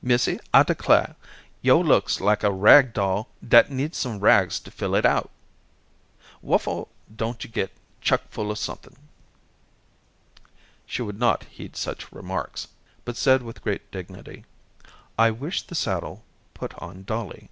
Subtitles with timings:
[0.00, 1.16] "Missy, I declah,
[1.60, 5.30] yo' looks like a rag bag dat needs some rags to fill it out.
[6.42, 8.96] Whaffor don't yo' get chuck full of somethin'?"
[10.86, 12.68] She would not heed such remarks,
[13.04, 14.46] but said with great dignity:
[15.18, 16.24] "I wish the saddle
[16.54, 17.50] put on Dollie."